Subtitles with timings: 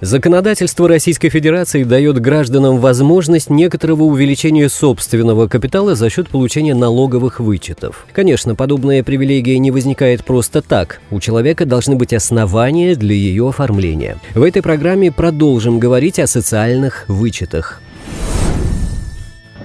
[0.00, 8.06] Законодательство Российской Федерации дает гражданам возможность некоторого увеличения собственного капитала за счет получения налоговых вычетов.
[8.12, 11.00] Конечно, подобная привилегия не возникает просто так.
[11.10, 14.18] У человека должны быть основания для ее оформления.
[14.36, 17.82] В этой программе продолжим говорить о социальных вычетах.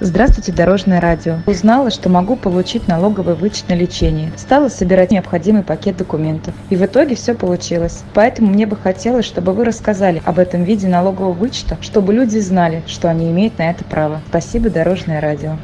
[0.03, 1.37] Здравствуйте, Дорожное радио.
[1.45, 4.33] Узнала, что могу получить налоговый вычет на лечение.
[4.35, 6.53] Стала собирать необходимый пакет документов.
[6.69, 8.03] И в итоге все получилось.
[8.13, 12.83] Поэтому мне бы хотелось, чтобы вы рассказали об этом виде налогового вычета, чтобы люди знали,
[12.85, 14.19] что они имеют на это право.
[14.27, 15.55] Спасибо, Дорожное радио.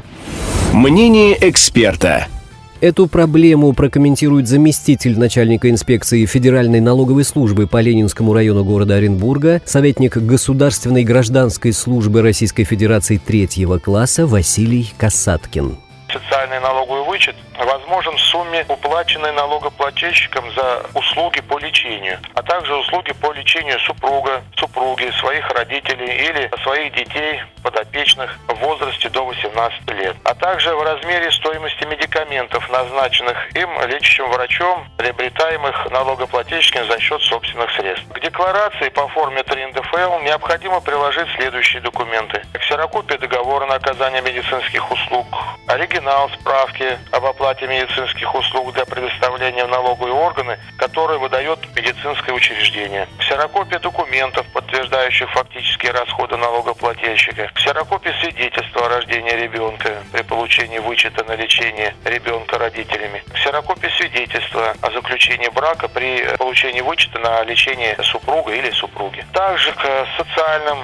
[0.72, 2.26] Мнение эксперта.
[2.80, 10.16] Эту проблему прокомментирует заместитель начальника инспекции Федеральной налоговой службы по Ленинскому району города Оренбурга, советник
[10.16, 15.76] Государственной гражданской службы Российской Федерации третьего класса Василий Касаткин
[16.40, 23.12] социальный налоговый вычет возможен в сумме, уплаченной налогоплательщиком за услуги по лечению, а также услуги
[23.12, 30.16] по лечению супруга, супруги, своих родителей или своих детей, подопечных в возрасте до 18 лет,
[30.24, 37.70] а также в размере стоимости медикаментов, назначенных им лечащим врачом, приобретаемых налогоплательщиком за счет собственных
[37.72, 38.08] средств.
[38.12, 42.42] К декларации по форме 3 НДФЛ необходимо приложить следующие документы.
[42.54, 45.26] Ксерокопия договора на оказание медицинских услуг,
[45.66, 53.08] оригинал справки об оплате медицинских услуг для предоставления в налоговые органы, которые выдает медицинское учреждение.
[53.18, 57.50] Ксерокопия документов, подтверждающих фактические расходы налогоплательщика.
[57.54, 63.22] Ксерокопия свидетельства о рождении ребенка при получении вычета на лечение ребенка родителями.
[63.34, 69.24] Ксерокопия свидетельства о заключении брака при получении вычета на лечение супруга или супруги.
[69.32, 70.78] Также к социальным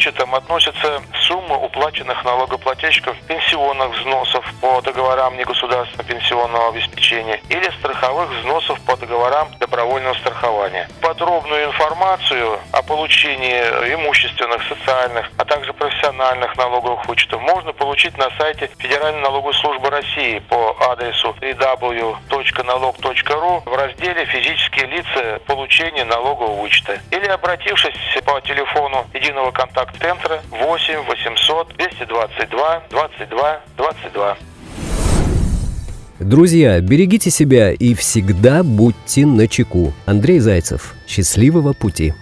[0.00, 8.80] вычетам относятся суммы уплаченных налогоплательщиков пенсионных взносов по договорам негосударственного пенсионного обеспечения или страховых взносов
[8.86, 10.88] по договорам добровольного страхования.
[11.02, 13.60] Подробную информацию о получении
[13.94, 20.38] имущественных, социальных, а также профессиональных налоговых вычетов можно получить на сайте Федеральной налоговой службы России
[20.38, 23.02] по адресу www.налог.ру
[23.66, 29.50] в разделе «Физические лица получения налогового вычета» или обратившись по телефону единого
[29.90, 34.36] контакт-центра 8 800 222 22 22 22.
[36.20, 39.92] Друзья, берегите себя и всегда будьте на чеку.
[40.06, 40.94] Андрей Зайцев.
[41.06, 42.14] Счастливого пути.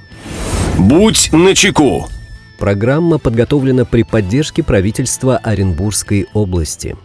[0.78, 2.07] Будь на чеку.
[2.59, 6.97] Программа подготовлена при поддержке правительства Оренбургской области.